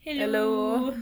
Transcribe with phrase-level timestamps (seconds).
[0.00, 0.26] Hello.
[0.26, 0.96] Hello.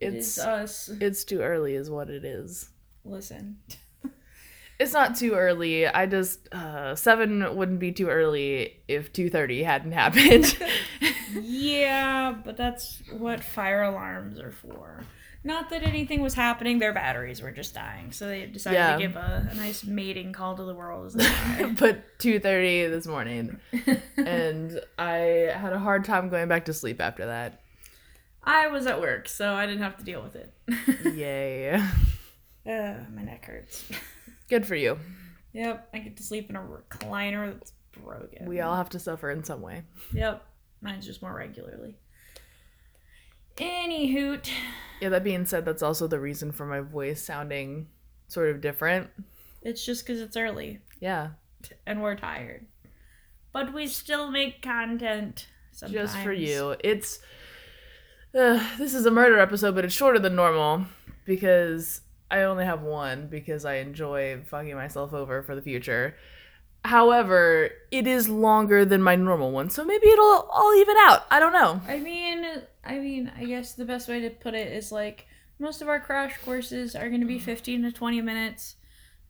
[0.00, 0.90] It's it's us.
[1.00, 2.68] it's too early is what it is.
[3.04, 3.58] Listen.
[4.80, 5.86] It's not too early.
[5.86, 10.58] I just uh 7 wouldn't be too early if 2:30 hadn't happened.
[11.32, 15.04] yeah, but that's what fire alarms are for.
[15.44, 18.10] Not that anything was happening, their batteries were just dying.
[18.10, 18.96] So they decided Yeah.
[18.96, 21.12] to give a, a nice mating call to the world
[21.78, 23.60] but 2:30 this morning
[24.16, 27.60] and I had a hard time going back to sleep after that.
[28.46, 30.52] I was at work, so I didn't have to deal with it.
[31.14, 31.70] Yay.
[31.74, 31.80] uh,
[33.14, 33.84] my neck hurts.
[34.48, 34.98] Good for you.
[35.52, 38.46] Yep, I get to sleep in a recliner that's broken.
[38.46, 39.82] We all have to suffer in some way.
[40.12, 40.44] Yep,
[40.82, 41.96] mine's just more regularly.
[43.56, 44.50] Any hoot.
[45.00, 47.86] Yeah, that being said, that's also the reason for my voice sounding
[48.26, 49.08] sort of different.
[49.62, 51.30] It's just because it's early Yeah,
[51.86, 52.66] and we're tired.
[53.52, 56.12] But we still make content sometimes.
[56.12, 56.74] just for you.
[56.82, 57.20] It's
[58.34, 60.86] uh, this is a murder episode, but it's shorter than normal
[61.24, 66.16] because I only have one because I enjoy fucking myself over for the future.
[66.84, 71.24] However, it is longer than my normal one, so maybe it'll all even out.
[71.30, 71.80] I don't know.
[71.88, 72.44] I mean,
[72.84, 75.26] I mean, I guess the best way to put it is like
[75.58, 78.76] most of our crash courses are going to be 15 to 20 minutes.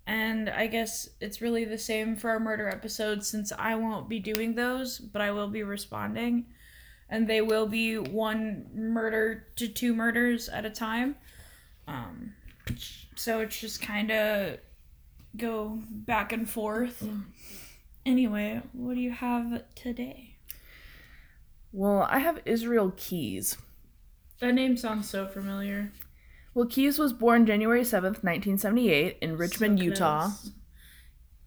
[0.06, 4.18] And I guess it's really the same for our murder episodes since I won't be
[4.18, 6.46] doing those, but I will be responding.
[7.10, 11.16] And they will be one murder to two murders at a time.
[11.86, 12.34] Um,
[13.14, 14.58] so it's just kind of
[15.36, 17.06] go back and forth.
[18.06, 20.36] Anyway, what do you have today?
[21.72, 23.56] Well, I have Israel Keyes.
[24.40, 25.92] That name sounds so familiar.
[26.54, 30.30] Well, Keyes was born January 7th, 1978, in Richmond, So Utah.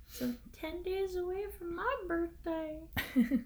[0.09, 2.79] So 10 days away from my birthday.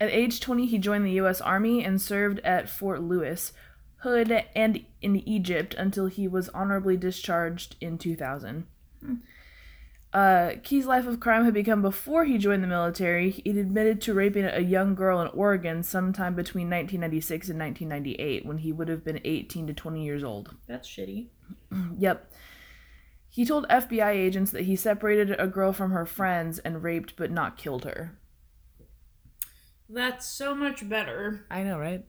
[0.00, 1.40] At age 20, he joined the U.S.
[1.40, 3.52] Army and served at Fort Lewis,
[3.98, 8.66] Hood, and in Egypt until he was honorably discharged in 2000.
[10.12, 13.30] Uh, Key's life of crime had begun before he joined the military.
[13.30, 18.58] He'd admitted to raping a young girl in Oregon sometime between 1996 and 1998 when
[18.58, 20.54] he would have been 18 to 20 years old.
[20.66, 21.28] That's shitty.
[21.98, 22.32] Yep.
[23.28, 27.30] He told FBI agents that he separated a girl from her friends and raped but
[27.30, 28.16] not killed her.
[29.88, 31.46] That's so much better.
[31.50, 32.04] I know, right?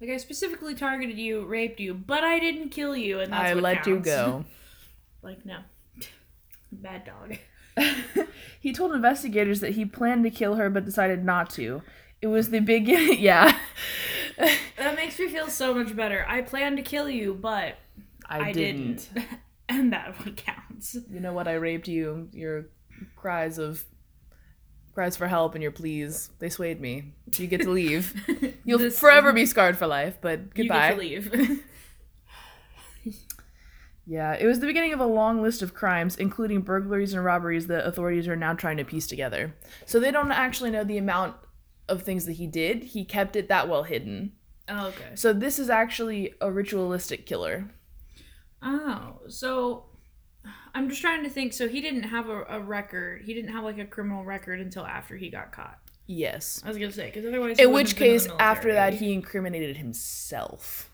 [0.00, 3.54] Like I specifically targeted you, raped you, but I didn't kill you, and that's I
[3.54, 4.44] what let you go.
[5.22, 5.60] like no,
[6.72, 7.38] bad dog.
[8.60, 11.82] he told investigators that he planned to kill her but decided not to.
[12.20, 13.20] It was the beginning.
[13.20, 13.58] yeah.
[14.36, 16.24] That makes me feel so much better.
[16.28, 17.76] I planned to kill you, but
[18.26, 19.08] I, I, didn't.
[19.14, 19.28] didn't.
[19.68, 20.96] and that what counts.
[21.10, 21.46] You know what?
[21.46, 22.28] I raped you.
[22.32, 22.66] Your
[23.16, 23.84] cries of
[24.94, 27.12] cries for help and your pleas they swayed me.
[27.36, 28.14] You get to leave.
[28.64, 30.18] You'll This- forever be scarred for life.
[30.20, 30.92] But goodbye.
[30.92, 31.64] You get to leave.
[34.06, 37.68] Yeah, it was the beginning of a long list of crimes, including burglaries and robberies
[37.68, 39.56] that authorities are now trying to piece together.
[39.86, 41.36] So they don't actually know the amount
[41.88, 42.82] of things that he did.
[42.84, 44.32] He kept it that well hidden.
[44.68, 45.12] oh, okay.
[45.14, 47.70] So this is actually a ritualistic killer.
[48.62, 49.86] Oh, so
[50.74, 51.52] I'm just trying to think.
[51.52, 53.22] So he didn't have a, a record.
[53.22, 55.78] He didn't have like a criminal record until after he got caught.
[56.06, 56.62] Yes.
[56.64, 57.58] I was gonna say because otherwise.
[57.58, 60.90] In which been in case, after that, he incriminated himself,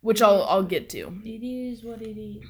[0.00, 1.20] which I'll I'll get to.
[1.24, 2.44] It is what it is.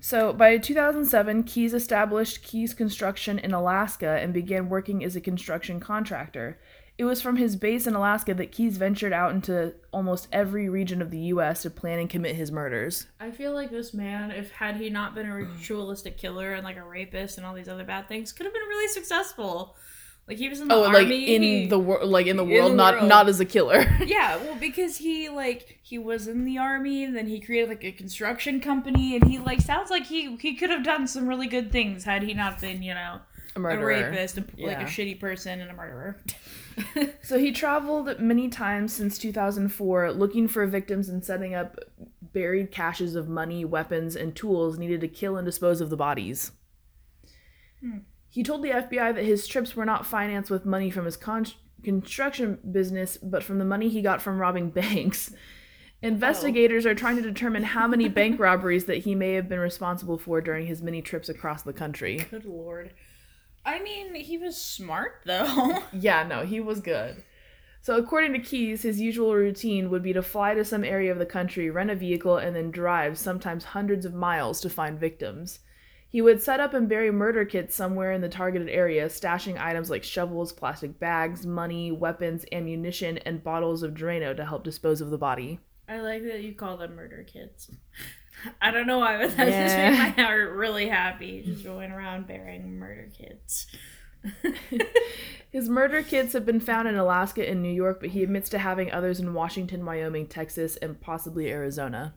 [0.00, 5.80] So by 2007, Keyes established Keyes Construction in Alaska and began working as a construction
[5.80, 6.60] contractor.
[6.96, 11.02] It was from his base in Alaska that Keyes ventured out into almost every region
[11.02, 11.62] of the U.S.
[11.62, 13.08] to plan and commit his murders.
[13.18, 15.56] I feel like this man, if had he not been a mm.
[15.56, 18.62] ritualistic killer and like a rapist and all these other bad things, could have been
[18.62, 19.74] really successful.
[20.28, 20.98] Like he was in the Oh, army.
[21.00, 23.08] like in the world, like in the In world, the not world.
[23.08, 23.84] not as a killer.
[24.06, 27.84] yeah, well, because he like he was in the army, and then he created like
[27.84, 31.46] a construction company, and he like sounds like he he could have done some really
[31.48, 33.20] good things had he not been, you know,
[33.54, 33.86] a a murderer.
[33.86, 36.20] rapist, and, like a shitty person, and a murderer.
[37.22, 41.78] So he traveled many times since 2004 looking for victims and setting up
[42.20, 46.50] buried caches of money, weapons, and tools needed to kill and dispose of the bodies.
[47.80, 47.98] Hmm.
[48.28, 51.46] He told the FBI that his trips were not financed with money from his con-
[51.84, 55.32] construction business, but from the money he got from robbing banks.
[56.02, 60.18] Investigators are trying to determine how many bank robberies that he may have been responsible
[60.18, 62.26] for during his many trips across the country.
[62.30, 62.92] Good lord.
[63.64, 65.82] I mean, he was smart though.
[65.92, 67.22] Yeah, no, he was good.
[67.80, 71.18] So, according to Keyes, his usual routine would be to fly to some area of
[71.18, 75.58] the country, rent a vehicle, and then drive, sometimes hundreds of miles, to find victims.
[76.08, 79.90] He would set up and bury murder kits somewhere in the targeted area, stashing items
[79.90, 85.10] like shovels, plastic bags, money, weapons, ammunition, and bottles of Drano to help dispose of
[85.10, 85.58] the body.
[85.86, 87.70] I like that you call them murder kits.
[88.60, 91.42] I don't know why, but that just made my heart really happy.
[91.44, 93.66] Just going around burying murder kits.
[95.50, 98.58] His murder kits have been found in Alaska and New York, but he admits to
[98.58, 102.14] having others in Washington, Wyoming, Texas, and possibly Arizona.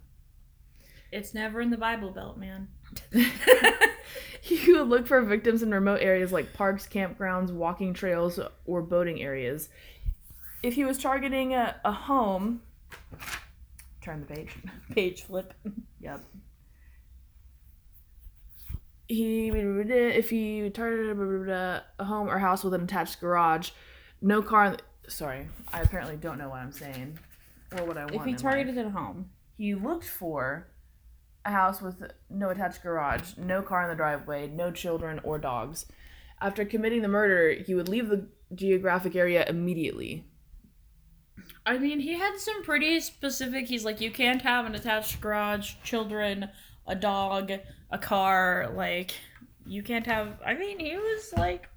[1.12, 2.68] It's never in the Bible Belt, man.
[4.42, 9.22] he would look for victims in remote areas like parks, campgrounds, walking trails, or boating
[9.22, 9.70] areas.
[10.64, 12.62] If he was targeting a, a home,
[14.08, 14.56] turn the page.
[14.96, 15.54] Page flip.
[16.00, 16.24] Yep.
[19.10, 23.72] He if he targeted a home or house with an attached garage,
[24.22, 24.78] no car.
[25.08, 27.18] Sorry, I apparently don't know what I'm saying
[27.78, 28.16] or what I want.
[28.16, 30.68] If he targeted a home, he looked for
[31.46, 35.86] a house with no attached garage, no car in the driveway, no children or dogs.
[36.42, 40.26] After committing the murder, he would leave the geographic area immediately.
[41.68, 43.68] I mean, he had some pretty specific.
[43.68, 46.50] He's like, you can't have an attached garage, children,
[46.88, 47.52] a dog,
[47.92, 48.72] a car.
[48.74, 49.12] Like,
[49.66, 50.40] you can't have.
[50.46, 51.68] I mean, he was like,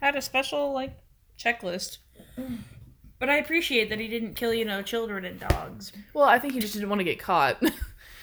[0.00, 0.96] had a special like
[1.36, 1.98] checklist.
[3.18, 5.92] But I appreciate that he didn't kill, you know, children and dogs.
[6.14, 7.60] Well, I think he just didn't want to get caught.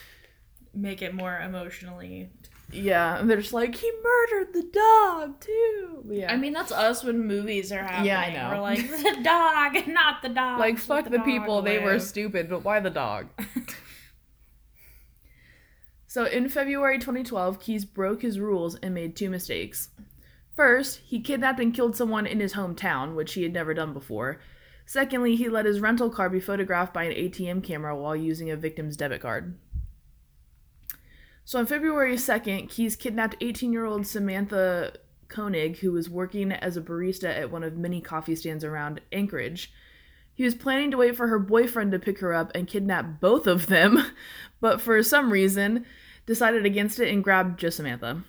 [0.74, 2.30] Make it more emotionally.
[2.72, 6.04] Yeah, and they're just like, he murdered the dog too.
[6.10, 6.32] Yeah.
[6.32, 8.08] I mean, that's us when movies are happening.
[8.08, 8.56] Yeah, I know.
[8.56, 10.60] We're like, the dog, not the dog.
[10.60, 13.28] like fuck the, dog people, they were stupid, but why the dog?
[16.08, 19.90] so in February 2012, Keyes broke his rules and made two mistakes.
[20.56, 24.42] First, he kidnapped and killed someone in his hometown, which he had never done before.
[24.88, 28.56] Secondly, he let his rental car be photographed by an ATM camera while using a
[28.56, 29.58] victim's debit card.
[31.48, 34.92] So on February 2nd, Keyes kidnapped 18 year old Samantha
[35.30, 39.72] Koenig, who was working as a barista at one of many coffee stands around Anchorage.
[40.34, 43.48] He was planning to wait for her boyfriend to pick her up and kidnap both
[43.48, 44.12] of them,
[44.60, 45.86] but for some reason
[46.26, 48.26] decided against it and grabbed just Samantha.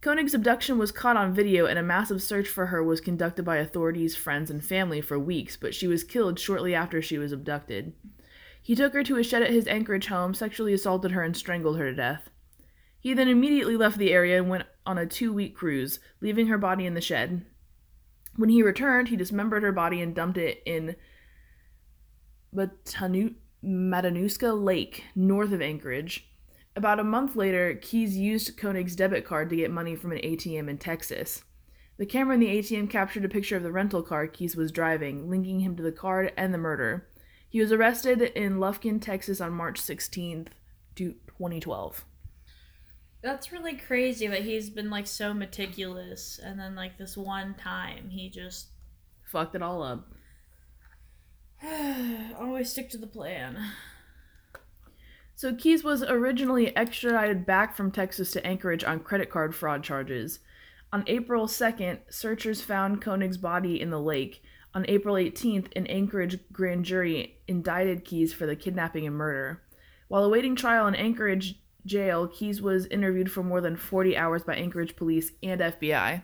[0.00, 3.58] Koenig's abduction was caught on video, and a massive search for her was conducted by
[3.58, 7.92] authorities, friends, and family for weeks, but she was killed shortly after she was abducted.
[8.60, 11.78] He took her to a shed at his Anchorage home, sexually assaulted her, and strangled
[11.78, 12.30] her to death.
[13.00, 16.58] He then immediately left the area and went on a two week cruise, leaving her
[16.58, 17.44] body in the shed.
[18.36, 20.96] When he returned, he dismembered her body and dumped it in
[22.54, 23.34] Matanu-
[23.64, 26.28] Matanuska Lake, north of Anchorage.
[26.76, 30.68] About a month later, Keyes used Koenig's debit card to get money from an ATM
[30.68, 31.42] in Texas.
[31.96, 35.28] The camera in the ATM captured a picture of the rental car Keyes was driving,
[35.28, 37.08] linking him to the card and the murder.
[37.48, 40.48] He was arrested in Lufkin, Texas on March 16th,
[40.94, 42.04] 2012.
[43.22, 48.10] That's really crazy that he's been like so meticulous, and then like this one time
[48.10, 48.68] he just
[49.28, 50.08] Fucked it all up.
[52.38, 53.58] always stick to the plan.
[55.34, 60.38] So Keyes was originally extradited back from Texas to Anchorage on credit card fraud charges.
[60.94, 64.42] On April 2nd, searchers found Koenig's body in the lake.
[64.74, 69.62] On April 18th, an Anchorage grand jury indicted Keyes for the kidnapping and murder.
[70.08, 74.56] While awaiting trial in Anchorage jail, Keyes was interviewed for more than 40 hours by
[74.56, 76.22] Anchorage police and FBI.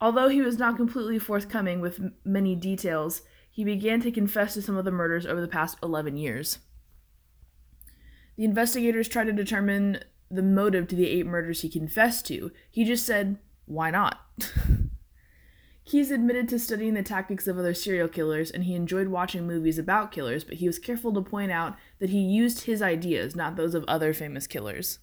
[0.00, 4.76] Although he was not completely forthcoming with many details, he began to confess to some
[4.76, 6.58] of the murders over the past 11 years.
[8.36, 12.50] The investigators tried to determine the motive to the eight murders he confessed to.
[12.70, 14.20] He just said, why not?
[15.92, 19.76] Keyes admitted to studying the tactics of other serial killers and he enjoyed watching movies
[19.76, 23.56] about killers, but he was careful to point out that he used his ideas, not
[23.56, 25.00] those of other famous killers.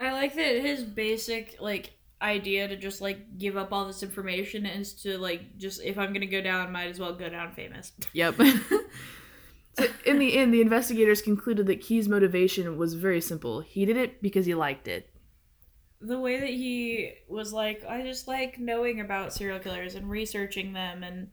[0.00, 4.66] I like that his basic like idea to just like give up all this information
[4.66, 7.92] is to like just if I'm gonna go down, might as well go down famous.
[8.14, 8.34] Yep.
[9.78, 13.60] so in the end, the investigators concluded that Key's motivation was very simple.
[13.60, 15.11] He did it because he liked it.
[16.04, 20.72] The way that he was like, I just like knowing about serial killers and researching
[20.72, 21.28] them and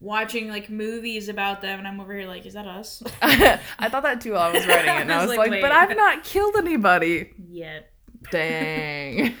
[0.00, 3.02] watching like movies about them, and I'm over here like, is that us?
[3.22, 5.50] I thought that too while I was writing it, and I I was, was like,
[5.50, 5.72] like, but.
[5.72, 7.32] I've not killed anybody.
[7.48, 7.90] Yet.
[8.30, 9.34] Dang.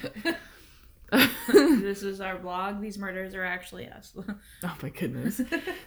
[1.52, 2.80] this is our blog.
[2.80, 4.14] These murders are actually us.
[4.62, 5.40] Oh my goodness.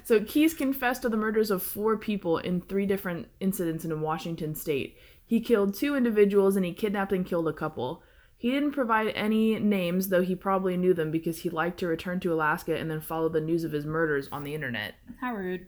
[0.03, 4.55] So Keyes confessed to the murders of four people in three different incidents in Washington
[4.55, 4.97] state.
[5.25, 8.01] He killed two individuals and he kidnapped and killed a couple.
[8.37, 12.19] He didn't provide any names, though he probably knew them because he liked to return
[12.19, 14.95] to Alaska and then follow the news of his murders on the internet.
[15.19, 15.65] How rude.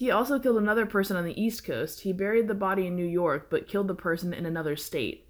[0.00, 2.00] He also killed another person on the East Coast.
[2.00, 5.28] He buried the body in New York, but killed the person in another state.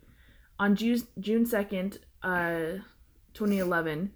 [0.61, 2.79] On June June second, uh,
[3.35, 4.13] 2011,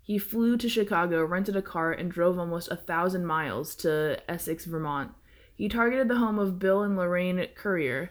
[0.00, 4.64] he flew to Chicago, rented a car, and drove almost a thousand miles to Essex,
[4.64, 5.12] Vermont.
[5.54, 8.10] He targeted the home of Bill and Lorraine Currier.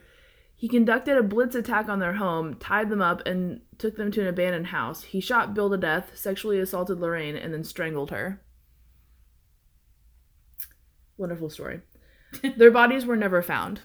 [0.59, 4.21] He conducted a blitz attack on their home, tied them up, and took them to
[4.21, 5.03] an abandoned house.
[5.03, 8.41] He shot Bill to death, sexually assaulted Lorraine, and then strangled her.
[11.15, 11.81] Wonderful story.
[12.57, 13.81] Their bodies were never found.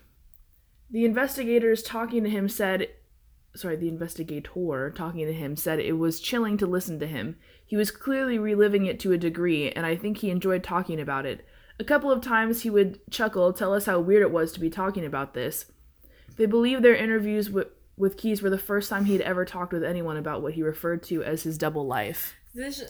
[0.91, 2.89] The investigators talking to him said,
[3.55, 7.37] sorry, the investigator talking to him said it was chilling to listen to him.
[7.67, 11.27] He was clearly reliving it to a degree, and I think he enjoyed talking about
[11.27, 11.47] it.
[11.79, 14.71] A couple of times he would chuckle, tell us how weird it was to be
[14.71, 15.67] talking about this.
[16.37, 19.85] They believe their interviews with, with Keyes were the first time he'd ever talked with
[19.85, 22.35] anyone about what he referred to as his double life.
[22.55, 22.83] This,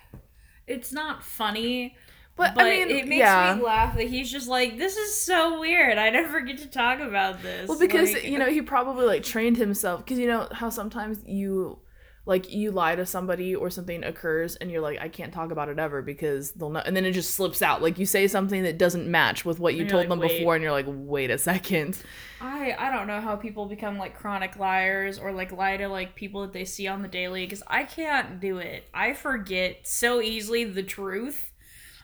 [0.66, 1.96] it's not funny,
[2.36, 3.54] But, but I mean, it makes yeah.
[3.56, 5.98] me laugh that he's just like, this is so weird.
[5.98, 7.68] I never get to talk about this.
[7.68, 10.04] Well, because Like- you know he probably like trained himself.
[10.04, 11.78] Because you know how sometimes you
[12.24, 15.68] like you lie to somebody or something occurs and you're like I can't talk about
[15.68, 17.82] it ever because they'll know, and then it just slips out.
[17.82, 20.54] Like you say something that doesn't match with what you told like, them "Wait." before,
[20.54, 21.98] and you're like, wait a second.
[22.40, 26.14] I I don't know how people become like chronic liars or like lie to like
[26.14, 28.88] people that they see on the daily because I can't do it.
[28.94, 31.50] I forget so easily the truth.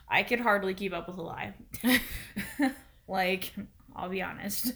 [0.09, 1.53] I could hardly keep up with a lie.
[3.07, 3.53] like,
[3.95, 4.73] I'll be honest.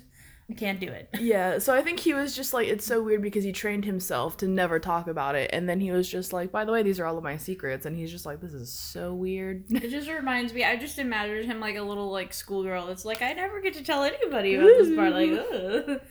[0.53, 1.09] I can't do it.
[1.23, 4.37] Yeah, so I think he was just like it's so weird because he trained himself
[4.37, 6.99] to never talk about it, and then he was just like, by the way, these
[6.99, 9.63] are all of my secrets, and he's just like, this is so weird.
[9.71, 10.63] It just reminds me.
[10.63, 13.83] I just imagined him like a little like schoolgirl that's like, I never get to
[13.83, 15.13] tell anybody about this part.
[15.13, 16.01] Like, Ugh,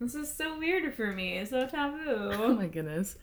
[0.00, 1.38] this is so weird for me.
[1.38, 2.32] It's so taboo.
[2.32, 3.16] Oh my goodness.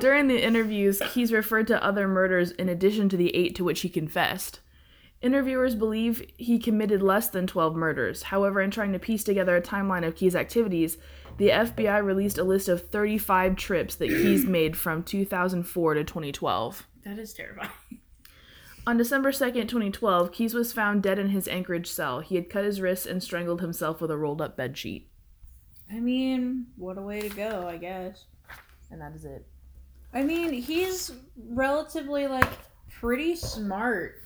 [0.00, 3.82] During the interviews, he's referred to other murders in addition to the eight to which
[3.82, 4.60] he confessed.
[5.24, 8.24] Interviewers believe he committed less than 12 murders.
[8.24, 10.98] However, in trying to piece together a timeline of Key's activities,
[11.38, 16.86] the FBI released a list of 35 trips that Keyes made from 2004 to 2012.
[17.06, 17.70] that is terrifying.
[18.86, 22.20] On December 2nd, 2012, Keyes was found dead in his Anchorage cell.
[22.20, 25.04] He had cut his wrists and strangled himself with a rolled up bedsheet.
[25.90, 28.26] I mean, what a way to go, I guess.
[28.90, 29.46] And that is it.
[30.12, 31.12] I mean, he's
[31.48, 32.50] relatively like
[32.90, 34.20] pretty smart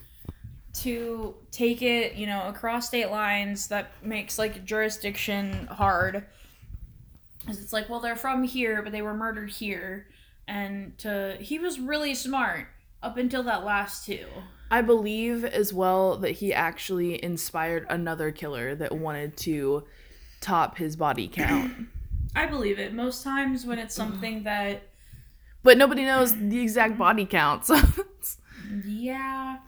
[0.83, 6.25] to take it, you know, across state lines that makes like jurisdiction hard.
[7.47, 10.07] Cuz it's like, well, they're from here, but they were murdered here.
[10.47, 12.67] And to he was really smart
[13.03, 14.27] up until that last two.
[14.71, 19.85] I believe as well that he actually inspired another killer that wanted to
[20.41, 21.89] top his body count.
[22.37, 22.93] I believe it.
[22.93, 24.83] Most times when it's something that
[25.63, 27.65] but nobody knows the exact body count.
[27.67, 28.39] So it's-
[28.87, 29.59] yeah,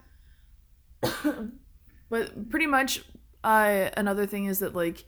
[2.09, 3.03] but pretty much
[3.43, 5.05] uh, another thing is that like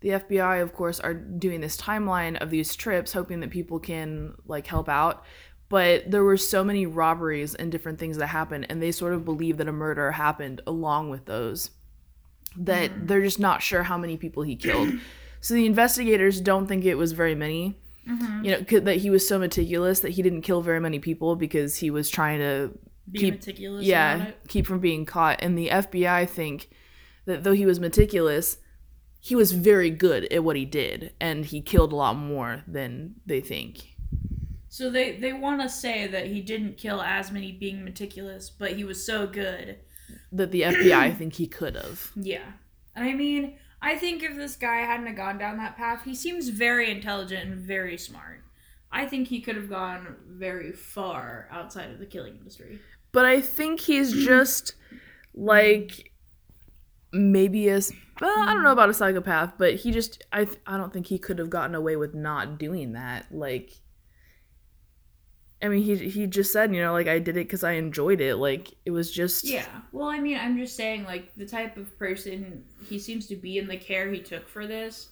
[0.00, 4.34] the FBI of course are doing this timeline of these trips hoping that people can
[4.46, 5.24] like help out.
[5.68, 9.24] But there were so many robberies and different things that happened and they sort of
[9.24, 11.70] believe that a murder happened along with those.
[12.56, 14.92] That they're just not sure how many people he killed.
[15.42, 17.78] So the investigators don't think it was very many.
[18.42, 21.76] You know, that he was so meticulous that he didn't kill very many people because
[21.76, 22.76] he was trying to
[23.10, 24.38] be Keep- meticulous yeah, about it.
[24.48, 25.38] keep from being caught.
[25.42, 26.68] And the FBI think
[27.24, 28.58] that though he was meticulous,
[29.20, 33.16] he was very good at what he did, and he killed a lot more than
[33.26, 33.96] they think.
[34.68, 38.72] So they they want to say that he didn't kill as many being meticulous, but
[38.72, 39.78] he was so good.
[40.32, 42.12] That the FBI think he could have.
[42.14, 42.44] Yeah.
[42.94, 46.90] I mean, I think if this guy hadn't gone down that path, he seems very
[46.90, 48.42] intelligent and very smart.
[48.92, 52.78] I think he could have gone very far outside of the killing industry.
[53.16, 54.74] But I think he's just
[55.32, 56.12] like
[57.14, 57.80] maybe a.
[58.20, 61.18] Well, I don't know about a psychopath, but he just I I don't think he
[61.18, 63.24] could have gotten away with not doing that.
[63.30, 63.72] Like,
[65.62, 68.20] I mean, he he just said, you know, like I did it because I enjoyed
[68.20, 68.36] it.
[68.36, 69.64] Like it was just Yeah.
[69.92, 73.58] Well, I mean, I'm just saying, like, the type of person he seems to be
[73.58, 75.08] and the care he took for this.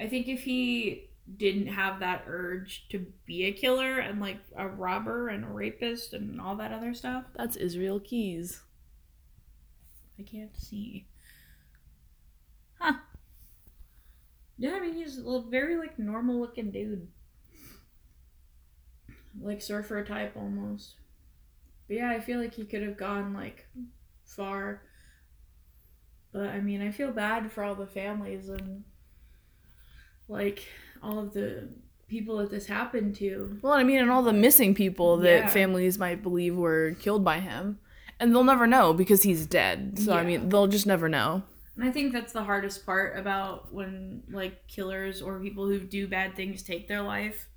[0.00, 4.66] I think if he didn't have that urge to be a killer and, like, a
[4.68, 8.62] robber and a rapist and all that other stuff, That's Israel Keyes.
[10.18, 11.06] I can't see.
[12.78, 12.94] Huh.
[14.58, 17.08] Yeah, I mean, he's a very, like, normal looking dude.
[19.40, 20.94] Like, surfer type almost.
[21.88, 23.66] But yeah, I feel like he could have gone, like,
[24.24, 24.82] far.
[26.32, 28.84] But, I mean, I feel bad for all the families and,
[30.28, 30.66] like,
[31.02, 31.68] all of the
[32.08, 33.58] people that this happened to.
[33.62, 35.48] Well, I mean, and all the missing people that Yeah.
[35.48, 37.78] families might believe were killed by him,
[38.20, 39.98] and they'll never know because he's dead.
[39.98, 41.42] So I mean, they'll just never know.
[41.74, 46.06] And I think that's the hardest part about when like killers or people who do
[46.06, 47.48] bad things take their life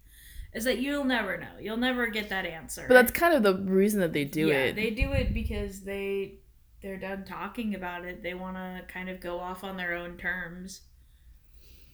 [0.53, 1.59] is that you'll never know.
[1.59, 2.85] You'll never get that answer.
[2.87, 4.75] But that's kind of the reason that they do yeah, it.
[4.75, 6.35] They do it because they
[6.81, 8.23] they're done talking about it.
[8.23, 10.81] They want to kind of go off on their own terms.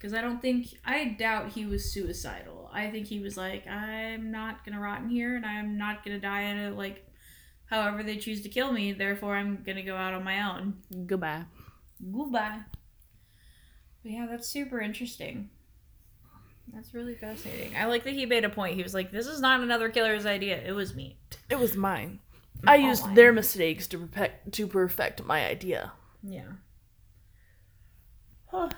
[0.02, 2.72] Because I don't think I doubt he was suicidal.
[2.74, 6.20] I think he was like, I'm not gonna rot in here, and I'm not gonna
[6.20, 7.08] die in it like,
[7.66, 8.94] however they choose to kill me.
[8.94, 10.78] Therefore, I'm gonna go out on my own.
[11.06, 11.44] Goodbye.
[12.12, 12.62] Goodbye.
[14.02, 15.52] But yeah, that's super interesting.
[16.74, 17.76] That's really fascinating.
[17.76, 18.78] I like that he made a point.
[18.78, 20.58] He was like, "This is not another killer's idea.
[20.66, 22.22] It was me." It was mine.
[22.66, 23.14] I all used mine.
[23.14, 25.92] their mistakes to perfect to perfect my idea.
[26.24, 26.54] Yeah.
[28.48, 28.70] Huh.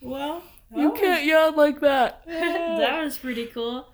[0.00, 0.42] Well,
[0.74, 0.94] You oh.
[0.94, 2.22] can't yell like that.
[2.26, 3.88] that was pretty cool.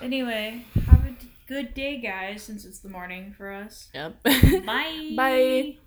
[0.00, 1.14] Anyway, have a
[1.46, 3.88] good day, guys, since it's the morning for us.
[3.94, 4.22] Yep.
[4.64, 5.12] Bye.
[5.16, 5.76] Bye.